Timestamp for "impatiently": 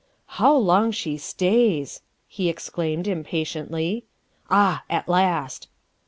3.07-4.05